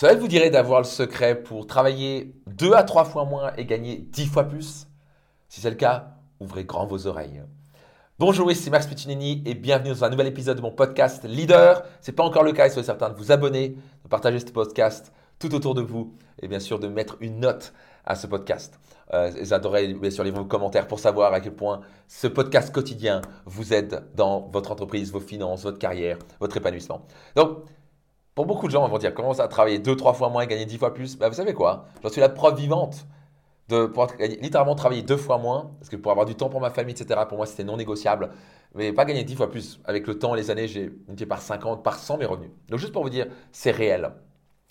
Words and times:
Cela 0.00 0.14
vous 0.14 0.28
dirait 0.28 0.50
d'avoir 0.50 0.78
le 0.78 0.86
secret 0.86 1.42
pour 1.42 1.66
travailler 1.66 2.32
deux 2.46 2.72
à 2.72 2.84
trois 2.84 3.04
fois 3.04 3.24
moins 3.24 3.50
et 3.56 3.64
gagner 3.64 3.96
dix 3.96 4.26
fois 4.26 4.44
plus 4.44 4.86
Si 5.48 5.60
c'est 5.60 5.70
le 5.70 5.74
cas, 5.74 6.10
ouvrez 6.38 6.62
grand 6.62 6.86
vos 6.86 7.08
oreilles. 7.08 7.42
Bonjour, 8.16 8.48
ici 8.52 8.70
Max 8.70 8.86
Piccinini 8.86 9.42
et 9.44 9.54
bienvenue 9.54 9.88
dans 9.88 10.04
un 10.04 10.10
nouvel 10.10 10.28
épisode 10.28 10.56
de 10.56 10.62
mon 10.62 10.70
podcast 10.70 11.24
Leader. 11.24 11.82
Ce 12.00 12.12
n'est 12.12 12.14
pas 12.14 12.22
encore 12.22 12.44
le 12.44 12.52
cas, 12.52 12.70
soyez 12.70 12.86
certain 12.86 13.10
de 13.10 13.16
vous 13.16 13.32
abonner, 13.32 13.70
de 13.70 14.08
partager 14.08 14.38
ce 14.38 14.44
podcast 14.44 15.12
tout 15.40 15.52
autour 15.52 15.74
de 15.74 15.82
vous 15.82 16.14
et 16.40 16.46
bien 16.46 16.60
sûr 16.60 16.78
de 16.78 16.86
mettre 16.86 17.16
une 17.18 17.40
note 17.40 17.72
à 18.04 18.14
ce 18.14 18.28
podcast. 18.28 18.78
Euh, 19.12 19.32
J'adorerais 19.42 19.92
bien 19.94 20.10
sûr 20.10 20.22
lire 20.22 20.34
vos 20.34 20.44
commentaires 20.44 20.86
pour 20.86 21.00
savoir 21.00 21.32
à 21.32 21.40
quel 21.40 21.56
point 21.56 21.80
ce 22.06 22.28
podcast 22.28 22.72
quotidien 22.72 23.20
vous 23.46 23.74
aide 23.74 24.04
dans 24.14 24.48
votre 24.52 24.70
entreprise, 24.70 25.10
vos 25.10 25.18
finances, 25.18 25.64
votre 25.64 25.80
carrière, 25.80 26.18
votre 26.38 26.56
épanouissement. 26.56 27.04
Donc, 27.34 27.64
pour 28.38 28.46
beaucoup 28.46 28.68
de 28.68 28.70
gens, 28.70 28.86
ils 28.86 28.90
vont 28.92 28.98
dire 28.98 29.12
comment 29.14 29.34
ça 29.34 29.48
travailler 29.48 29.80
deux, 29.80 29.96
trois 29.96 30.12
fois 30.12 30.28
moins 30.28 30.42
et 30.42 30.46
gagner 30.46 30.64
dix 30.64 30.78
fois 30.78 30.94
plus? 30.94 31.18
Bah, 31.18 31.28
Vous 31.28 31.34
savez 31.34 31.54
quoi? 31.54 31.86
J'en 32.04 32.08
suis 32.08 32.20
la 32.20 32.28
preuve 32.28 32.56
vivante 32.56 33.04
de 33.68 33.86
pouvoir 33.86 34.10
littéralement 34.40 34.76
travailler 34.76 35.02
deux 35.02 35.16
fois 35.16 35.38
moins, 35.38 35.72
parce 35.80 35.88
que 35.88 35.96
pour 35.96 36.12
avoir 36.12 36.24
du 36.24 36.36
temps 36.36 36.48
pour 36.48 36.60
ma 36.60 36.70
famille, 36.70 36.94
etc., 36.94 37.22
pour 37.28 37.36
moi, 37.36 37.46
c'était 37.46 37.64
non 37.64 37.76
négociable, 37.76 38.30
mais 38.76 38.92
pas 38.92 39.06
gagner 39.06 39.24
dix 39.24 39.34
fois 39.34 39.50
plus. 39.50 39.80
Avec 39.86 40.06
le 40.06 40.20
temps, 40.20 40.34
les 40.34 40.52
années, 40.52 40.68
j'ai 40.68 40.82
multiplié 40.82 41.26
par 41.26 41.42
50, 41.42 41.82
par 41.82 41.98
100 41.98 42.18
mes 42.18 42.26
revenus. 42.26 42.52
Donc, 42.68 42.78
juste 42.78 42.92
pour 42.92 43.02
vous 43.02 43.10
dire, 43.10 43.26
c'est 43.50 43.72
réel. 43.72 44.12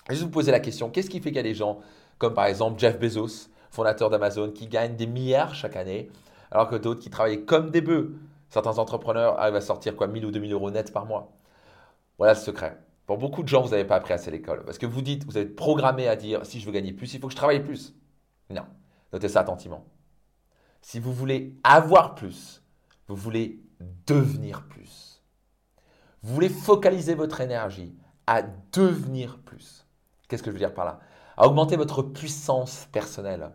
Juste 0.10 0.24
vous 0.24 0.30
poser 0.30 0.54
la 0.54 0.62
question, 0.62 0.90
qu'est-ce 0.90 1.10
qui 1.10 1.20
fait 1.20 1.32
qu'il 1.32 1.36
y 1.36 1.40
a 1.40 1.44
des 1.44 1.54
gens, 1.54 1.80
comme 2.20 2.34
par 2.34 2.46
exemple 2.46 2.80
Jeff 2.80 2.98
Bezos, 2.98 3.50
fondateur 3.70 4.10
d'Amazon, 4.10 4.52
qui 4.52 4.68
gagnent 4.68 4.96
des 4.96 5.08
milliards 5.08 5.56
chaque 5.56 5.76
année, 5.76 6.10
alors 6.52 6.70
que 6.70 6.78
d'autres 6.78 7.02
qui 7.02 7.10
travaillent 7.10 7.44
comme 7.44 7.70
des 7.70 7.82
bœufs? 7.82 8.14
Certains 8.48 8.78
entrepreneurs 8.78 9.38
arrivent 9.38 9.56
à 9.56 9.62
sortir 9.62 9.98
quoi 9.98 10.08
1000 10.08 10.26
ou 10.26 10.32
2000 10.32 10.54
euros 10.54 10.72
net 10.72 10.94
par 10.94 11.06
mois. 11.06 11.34
Voilà 12.18 12.34
le 12.34 12.40
secret. 12.40 12.78
Pour 13.08 13.18
beaucoup 13.18 13.42
de 13.42 13.48
gens, 13.48 13.62
vous 13.62 13.70
n'avez 13.70 13.86
pas 13.86 13.96
appris 13.96 14.14
assez 14.14 14.28
à 14.28 14.32
l'école. 14.32 14.64
Parce 14.66 14.78
que 14.78 14.86
vous 14.86 15.02
dites, 15.02 15.24
vous 15.26 15.38
êtes 15.38 15.56
programmé 15.56 16.10
à 16.10 16.18
dire, 16.18 16.46
si 16.46 16.60
je 16.60 16.66
veux 16.66 16.74
gagner 16.74 16.92
plus, 16.92 17.14
il 17.14 17.22
faut 17.22 17.28
que 17.28 17.32
je 17.32 17.38
travaille 17.38 17.64
plus. 17.64 17.96
Non. 18.50 18.66
Notez 19.14 19.30
ça 19.30 19.40
attentivement. 19.40 19.86
Si 20.82 21.00
vous 21.00 21.14
voulez 21.14 21.56
avoir 21.64 22.16
plus, 22.16 22.62
vous 23.08 23.16
voulez 23.16 23.62
devenir 24.06 24.68
plus. 24.68 25.24
Vous 26.22 26.34
voulez 26.34 26.50
focaliser 26.50 27.16
votre 27.16 27.40
énergie 27.40 27.96
à 28.28 28.42
devenir 28.74 29.40
plus. 29.40 29.86
Qu'est-ce 30.28 30.44
que 30.44 30.50
je 30.52 30.56
veux 30.56 30.60
dire 30.60 30.74
par 30.74 30.84
là? 30.84 31.00
À 31.38 31.48
augmenter 31.48 31.78
votre 31.78 32.02
puissance 32.02 32.90
personnelle, 32.92 33.52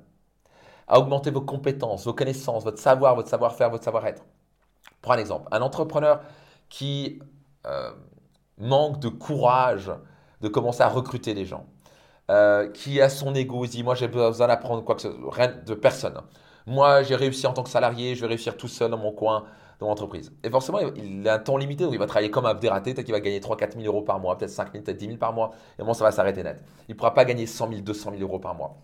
à 0.89 0.99
augmenter 0.99 1.31
vos 1.31 1.43
compétences, 1.43 2.07
vos 2.07 2.15
connaissances, 2.15 2.65
votre 2.65 2.79
savoir, 2.79 3.15
votre 3.17 3.29
savoir-faire, 3.29 3.69
votre 3.69 3.85
savoir-être. 3.85 4.25
Prends 5.03 5.13
un 5.13 5.19
exemple. 5.19 5.49
Un 5.51 5.61
entrepreneur 5.61 6.23
qui 6.71 7.21
euh, 7.67 7.93
manque 8.63 9.01
de 9.01 9.09
courage 9.09 9.91
de 10.41 10.49
commencer 10.49 10.83
à 10.83 10.89
recruter 10.89 11.35
des 11.35 11.45
gens, 11.45 11.67
euh, 12.31 12.69
qui 12.71 13.01
a 13.01 13.09
son 13.09 13.35
ego, 13.35 13.65
il 13.65 13.69
dit 13.69 13.83
moi 13.83 13.95
j'ai 13.95 14.09
besoin 14.09 14.47
d'apprendre 14.47 14.83
quoi 14.85 14.95
que 14.95 15.03
ce 15.03 15.11
soit, 15.11 15.47
de 15.49 15.75
personne. 15.75 16.19
Moi 16.67 17.03
j'ai 17.03 17.17
réussi 17.17 17.47
en 17.47 17.53
tant 17.53 17.63
que 17.63 17.71
salarié, 17.71 18.15
je 18.15 18.23
vais 18.23 18.29
réussir 18.29 18.57
tout 18.57 18.69
seul 18.69 18.91
dans 18.91 18.97
mon 18.97 19.13
coin, 19.13 19.45
dans 19.79 19.87
mon 19.87 19.93
entreprise. 19.93 20.33
Et 20.45 20.51
forcément, 20.51 20.79
il 20.97 21.29
a 21.29 21.35
un 21.35 21.39
temps 21.39 21.57
limité, 21.57 21.85
donc 21.85 21.93
il 21.93 21.99
va 21.99 22.07
travailler 22.07 22.31
comme 22.31 22.47
un 22.47 22.55
dératé, 22.55 22.95
peut-être 22.95 23.07
qu'il 23.07 23.15
va 23.15 23.21
gagner 23.21 23.41
3-4 23.41 23.75
000 23.75 23.85
euros 23.85 24.03
par 24.03 24.21
mois, 24.21 24.39
peut-être 24.39 24.51
5 24.51 24.73
000, 24.73 24.85
peut-être 24.85 24.97
10 24.97 25.07
000 25.07 25.19
par 25.19 25.33
mois, 25.33 25.51
et 25.79 25.83
bon, 25.83 25.93
ça 25.95 26.05
va 26.05 26.13
s'arrêter 26.13 26.43
net. 26.43 26.63
Il 26.89 26.93
ne 26.93 26.97
pourra 26.97 27.15
pas 27.15 27.25
gagner 27.25 27.47
100 27.47 27.69
000, 27.69 27.81
200 27.81 28.11
000 28.13 28.23
euros 28.23 28.39
par 28.39 28.55
mois. 28.55 28.77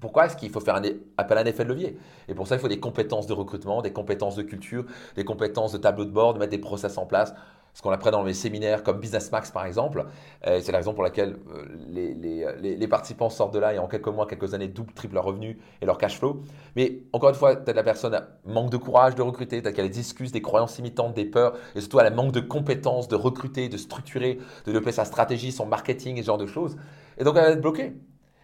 Pourquoi 0.00 0.26
est-ce 0.26 0.36
qu'il 0.36 0.50
faut 0.50 0.60
faire 0.60 0.80
appel 1.16 1.38
à 1.38 1.40
un 1.40 1.44
effet 1.44 1.64
de 1.64 1.68
levier? 1.70 1.98
Et 2.28 2.34
pour 2.34 2.46
ça, 2.46 2.56
il 2.56 2.60
faut 2.60 2.68
des 2.68 2.80
compétences 2.80 3.26
de 3.26 3.32
recrutement, 3.32 3.82
des 3.82 3.92
compétences 3.92 4.36
de 4.36 4.42
culture, 4.42 4.84
des 5.16 5.24
compétences 5.24 5.72
de 5.72 5.78
tableau 5.78 6.04
de 6.04 6.10
bord, 6.10 6.34
de 6.34 6.38
mettre 6.38 6.50
des 6.50 6.58
process 6.58 6.98
en 6.98 7.06
place 7.06 7.34
ce 7.78 7.82
qu'on 7.82 7.90
apprend 7.90 8.10
dans 8.10 8.24
les 8.24 8.34
séminaires 8.34 8.82
comme 8.82 8.98
Business 8.98 9.30
Max 9.30 9.52
par 9.52 9.64
exemple. 9.64 10.04
Euh, 10.48 10.58
c'est 10.60 10.72
la 10.72 10.78
raison 10.78 10.94
pour 10.94 11.04
laquelle 11.04 11.36
euh, 11.54 11.64
les, 11.88 12.76
les, 12.76 12.88
participants 12.88 13.30
sortent 13.30 13.54
de 13.54 13.60
là 13.60 13.72
et 13.72 13.78
en 13.78 13.86
quelques 13.86 14.08
mois, 14.08 14.26
quelques 14.26 14.52
années, 14.52 14.66
double, 14.66 14.92
triple 14.94 15.14
leur 15.14 15.22
revenu 15.22 15.60
et 15.80 15.86
leur 15.86 15.96
cash 15.96 16.18
flow. 16.18 16.42
Mais 16.74 17.02
encore 17.12 17.28
une 17.28 17.36
fois, 17.36 17.54
peut-être 17.54 17.76
la 17.76 17.84
personne 17.84 18.20
manque 18.44 18.70
de 18.70 18.78
courage 18.78 19.14
de 19.14 19.22
recruter, 19.22 19.62
peut-être 19.62 19.76
qu'elle 19.76 19.84
a 19.84 19.88
des 19.88 20.00
excuses, 20.00 20.32
des 20.32 20.42
croyances 20.42 20.76
limitantes, 20.76 21.14
des 21.14 21.26
peurs, 21.26 21.54
et 21.76 21.80
surtout 21.80 22.00
elle 22.00 22.12
manque 22.12 22.32
de 22.32 22.40
compétences 22.40 23.06
de 23.06 23.14
recruter, 23.14 23.68
de 23.68 23.76
structurer, 23.76 24.34
de 24.34 24.72
développer 24.72 24.90
sa 24.90 25.04
stratégie, 25.04 25.52
son 25.52 25.66
marketing 25.66 26.16
et 26.16 26.22
ce 26.22 26.26
genre 26.26 26.38
de 26.38 26.46
choses. 26.46 26.76
Et 27.16 27.22
donc 27.22 27.36
elle 27.36 27.44
va 27.44 27.50
être 27.50 27.60
bloquée. 27.60 27.92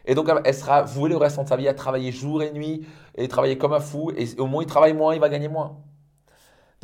Et 0.04 0.14
donc, 0.14 0.30
elle 0.44 0.54
sera 0.54 0.82
vouée 0.82 1.08
le 1.08 1.16
reste 1.16 1.40
de 1.40 1.48
sa 1.48 1.56
vie 1.56 1.68
à 1.68 1.74
travailler 1.74 2.12
jour 2.12 2.42
et 2.42 2.52
nuit 2.52 2.86
et 3.16 3.26
travailler 3.28 3.56
comme 3.58 3.72
un 3.72 3.80
fou. 3.80 4.12
Et 4.16 4.38
au 4.38 4.46
moins, 4.46 4.62
il 4.62 4.66
travaille 4.66 4.92
moins, 4.92 5.14
il 5.14 5.20
va 5.20 5.28
gagner 5.28 5.48
moins. 5.48 5.78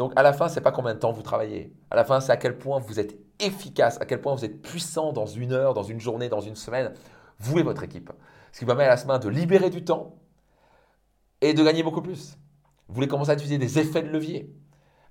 Donc 0.01 0.15
à 0.17 0.23
la 0.23 0.33
fin, 0.33 0.49
ce 0.49 0.55
n'est 0.55 0.63
pas 0.63 0.73
combien 0.73 0.95
de 0.95 0.99
temps 0.99 1.13
vous 1.13 1.21
travaillez. 1.21 1.75
À 1.91 1.97
la 1.97 2.05
fin, 2.05 2.21
c'est 2.21 2.33
à 2.33 2.39
quel 2.39 2.57
point 2.57 2.79
vous 2.79 2.99
êtes 2.99 3.19
efficace, 3.39 4.01
à 4.01 4.07
quel 4.07 4.23
point 4.23 4.35
vous 4.35 4.47
êtes 4.47 4.63
puissant 4.63 5.13
dans 5.13 5.27
une 5.27 5.53
heure, 5.53 5.75
dans 5.75 5.83
une 5.83 6.01
journée, 6.01 6.31
dans 6.31 6.41
une 6.41 6.57
semaine, 6.57 6.95
vous 7.39 7.59
et 7.59 7.63
votre 7.63 7.83
équipe. 7.83 8.11
Ce 8.51 8.61
qui 8.61 8.65
permet 8.65 8.85
à 8.85 8.89
la 8.89 8.97
semaine 8.97 9.19
de 9.19 9.29
libérer 9.29 9.69
du 9.69 9.85
temps 9.85 10.17
et 11.43 11.53
de 11.53 11.63
gagner 11.63 11.83
beaucoup 11.83 12.01
plus. 12.01 12.39
Vous 12.89 12.95
voulez 12.95 13.09
commencer 13.09 13.31
à 13.31 13.35
utiliser 13.35 13.59
des 13.59 13.79
effets 13.79 14.03
de 14.03 14.09
levier 14.09 14.51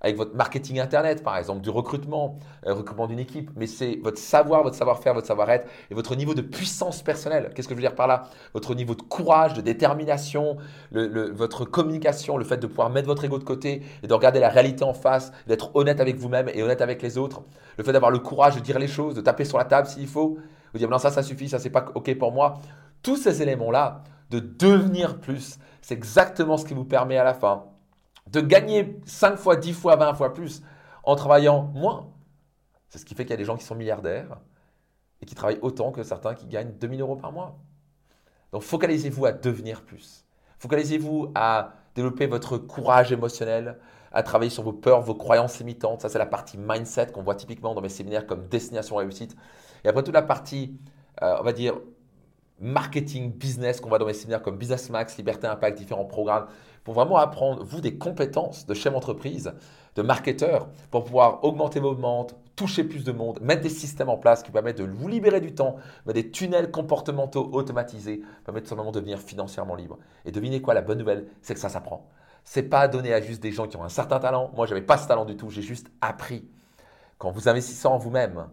avec 0.00 0.16
votre 0.16 0.34
marketing 0.34 0.80
internet, 0.80 1.22
par 1.22 1.36
exemple, 1.36 1.60
du 1.60 1.70
recrutement, 1.70 2.38
euh, 2.66 2.74
recrutement 2.74 3.06
d'une 3.06 3.18
équipe, 3.18 3.50
mais 3.56 3.66
c'est 3.66 3.98
votre 4.02 4.18
savoir, 4.18 4.62
votre 4.62 4.76
savoir-faire, 4.76 5.14
votre 5.14 5.26
savoir-être 5.26 5.68
et 5.90 5.94
votre 5.94 6.16
niveau 6.16 6.34
de 6.34 6.42
puissance 6.42 7.02
personnelle. 7.02 7.50
Qu'est-ce 7.54 7.68
que 7.68 7.74
je 7.74 7.76
veux 7.76 7.82
dire 7.82 7.94
par 7.94 8.06
là? 8.06 8.28
Votre 8.54 8.74
niveau 8.74 8.94
de 8.94 9.02
courage, 9.02 9.54
de 9.54 9.60
détermination, 9.60 10.56
votre 10.90 11.64
communication, 11.64 12.36
le 12.38 12.44
fait 12.44 12.56
de 12.56 12.66
pouvoir 12.66 12.90
mettre 12.90 13.06
votre 13.06 13.24
ego 13.24 13.38
de 13.38 13.44
côté 13.44 13.82
et 14.02 14.06
de 14.06 14.14
regarder 14.14 14.40
la 14.40 14.48
réalité 14.48 14.84
en 14.84 14.94
face, 14.94 15.32
d'être 15.46 15.74
honnête 15.74 16.00
avec 16.00 16.16
vous-même 16.16 16.48
et 16.54 16.62
honnête 16.62 16.80
avec 16.80 17.02
les 17.02 17.18
autres, 17.18 17.42
le 17.76 17.84
fait 17.84 17.92
d'avoir 17.92 18.10
le 18.10 18.18
courage 18.18 18.56
de 18.56 18.60
dire 18.60 18.78
les 18.78 18.88
choses, 18.88 19.14
de 19.14 19.20
taper 19.20 19.44
sur 19.44 19.58
la 19.58 19.64
table 19.64 19.86
s'il 19.86 20.06
faut, 20.06 20.38
vous 20.72 20.78
dire 20.78 20.88
non 20.88 20.98
ça 20.98 21.10
ça 21.10 21.22
suffit, 21.22 21.48
ça 21.48 21.58
c'est 21.58 21.70
pas 21.70 21.86
ok 21.94 22.16
pour 22.18 22.32
moi. 22.32 22.58
Tous 23.02 23.16
ces 23.16 23.42
éléments-là, 23.42 24.02
de 24.30 24.38
devenir 24.38 25.18
plus, 25.18 25.58
c'est 25.82 25.94
exactement 25.94 26.56
ce 26.56 26.64
qui 26.64 26.74
vous 26.74 26.84
permet 26.84 27.16
à 27.16 27.24
la 27.24 27.34
fin 27.34 27.64
de 28.26 28.40
gagner 28.40 29.00
5 29.06 29.36
fois, 29.36 29.56
10 29.56 29.72
fois, 29.72 29.96
20 29.96 30.14
fois 30.14 30.32
plus 30.32 30.62
en 31.04 31.16
travaillant 31.16 31.62
moins. 31.74 32.10
C'est 32.88 32.98
ce 32.98 33.04
qui 33.04 33.14
fait 33.14 33.24
qu'il 33.24 33.30
y 33.30 33.34
a 33.34 33.38
des 33.38 33.44
gens 33.44 33.56
qui 33.56 33.64
sont 33.64 33.74
milliardaires 33.74 34.38
et 35.20 35.26
qui 35.26 35.34
travaillent 35.34 35.60
autant 35.62 35.92
que 35.92 36.02
certains 36.02 36.34
qui 36.34 36.46
gagnent 36.46 36.72
2000 36.72 37.00
euros 37.00 37.16
par 37.16 37.32
mois. 37.32 37.58
Donc 38.52 38.62
focalisez-vous 38.62 39.26
à 39.26 39.32
devenir 39.32 39.82
plus. 39.82 40.24
Focalisez-vous 40.58 41.32
à 41.34 41.74
développer 41.94 42.26
votre 42.26 42.58
courage 42.58 43.12
émotionnel, 43.12 43.78
à 44.12 44.22
travailler 44.22 44.50
sur 44.50 44.62
vos 44.62 44.72
peurs, 44.72 45.00
vos 45.00 45.14
croyances 45.14 45.58
limitantes. 45.58 46.02
Ça, 46.02 46.08
c'est 46.08 46.18
la 46.18 46.26
partie 46.26 46.58
mindset 46.58 47.12
qu'on 47.12 47.22
voit 47.22 47.34
typiquement 47.34 47.74
dans 47.74 47.80
mes 47.80 47.88
séminaires 47.88 48.26
comme 48.26 48.48
destination 48.48 48.96
réussite. 48.96 49.36
Et 49.84 49.88
après, 49.88 50.02
toute 50.02 50.14
la 50.14 50.22
partie, 50.22 50.78
euh, 51.22 51.36
on 51.40 51.44
va 51.44 51.52
dire, 51.52 51.74
marketing, 52.60 53.32
business 53.32 53.80
qu'on 53.80 53.88
voit 53.88 53.98
dans 53.98 54.06
mes 54.06 54.14
séminaires 54.14 54.42
comme 54.42 54.58
Business 54.58 54.90
Max, 54.90 55.16
Liberté 55.16 55.46
Impact, 55.46 55.78
différents 55.78 56.04
programmes, 56.04 56.46
pour 56.84 56.94
vraiment 56.94 57.16
apprendre, 57.16 57.64
vous, 57.64 57.80
des 57.80 57.98
compétences 57.98 58.66
de 58.66 58.74
chef 58.74 58.92
d'entreprise, 58.92 59.52
de 59.96 60.02
marketeur, 60.02 60.68
pour 60.90 61.04
pouvoir 61.04 61.44
augmenter 61.44 61.80
vos 61.80 61.94
ventes, 61.94 62.36
toucher 62.56 62.84
plus 62.84 63.04
de 63.04 63.12
monde, 63.12 63.40
mettre 63.40 63.62
des 63.62 63.68
systèmes 63.68 64.08
en 64.08 64.16
place 64.16 64.42
qui 64.42 64.50
permettent 64.50 64.78
de 64.78 64.84
vous 64.84 65.08
libérer 65.08 65.40
du 65.40 65.54
temps, 65.54 65.76
mettre 66.06 66.20
des 66.20 66.30
tunnels 66.30 66.70
comportementaux 66.70 67.50
automatisés, 67.52 68.22
permettent 68.44 68.68
simplement 68.68 68.90
de 68.90 68.98
devenir 68.98 69.18
financièrement 69.18 69.74
libre. 69.74 69.98
Et 70.24 70.32
devinez 70.32 70.60
quoi, 70.60 70.74
la 70.74 70.82
bonne 70.82 70.98
nouvelle, 70.98 71.26
c'est 71.42 71.54
que 71.54 71.60
ça 71.60 71.68
s'apprend. 71.68 72.08
C'est 72.44 72.64
pas 72.64 72.88
donné 72.88 73.12
à 73.12 73.20
juste 73.20 73.42
des 73.42 73.52
gens 73.52 73.66
qui 73.66 73.76
ont 73.76 73.84
un 73.84 73.88
certain 73.88 74.18
talent. 74.18 74.50
Moi, 74.54 74.66
je 74.66 74.74
n'avais 74.74 74.84
pas 74.84 74.98
ce 74.98 75.08
talent 75.08 75.24
du 75.24 75.36
tout, 75.36 75.50
j'ai 75.50 75.62
juste 75.62 75.90
appris. 76.00 76.48
Quand 77.18 77.30
vous 77.30 77.48
investissez 77.48 77.86
en 77.86 77.98
vous-même, 77.98 78.48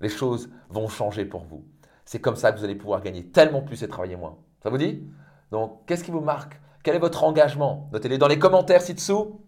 les 0.00 0.08
choses 0.08 0.50
vont 0.68 0.88
changer 0.88 1.24
pour 1.24 1.44
vous. 1.44 1.64
C'est 2.08 2.20
comme 2.20 2.36
ça 2.36 2.52
que 2.52 2.58
vous 2.58 2.64
allez 2.64 2.74
pouvoir 2.74 3.02
gagner 3.02 3.22
tellement 3.22 3.60
plus 3.60 3.82
et 3.82 3.86
travailler 3.86 4.16
moins. 4.16 4.38
Ça 4.62 4.70
vous 4.70 4.78
dit? 4.78 5.06
Donc, 5.50 5.84
qu'est-ce 5.84 6.02
qui 6.02 6.10
vous 6.10 6.22
marque? 6.22 6.58
Quel 6.82 6.96
est 6.96 6.98
votre 6.98 7.22
engagement? 7.22 7.90
Notez-les 7.92 8.16
dans 8.16 8.28
les 8.28 8.38
commentaires 8.38 8.80
ci-dessous. 8.80 9.42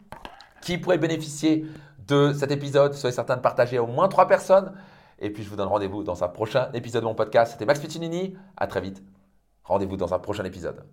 Qui 0.61 0.77
pourrait 0.77 0.99
bénéficier 0.99 1.65
de 2.07 2.35
cet 2.35 2.51
épisode? 2.51 2.93
Soyez 2.93 3.15
certain 3.15 3.39
de 3.39 3.41
partager 3.41 3.79
au 3.79 3.87
moins 3.87 4.09
trois 4.09 4.29
personnes. 4.29 4.75
Et 5.21 5.31
puis, 5.31 5.43
je 5.43 5.49
vous 5.49 5.57
donne 5.57 5.69
rendez-vous 5.69 6.05
dans 6.05 6.23
un 6.23 6.29
prochain 6.29 6.69
épisode 6.75 7.01
de 7.01 7.07
mon 7.07 7.15
podcast. 7.15 7.53
C'était 7.53 7.65
Max 7.65 7.81
Piccinini. 7.81 8.37
À 8.59 8.67
très 8.67 8.83
vite. 8.83 9.03
Rendez-vous 9.65 9.97
dans 9.97 10.13
un 10.13 10.19
prochain 10.19 10.45
épisode. 10.45 10.85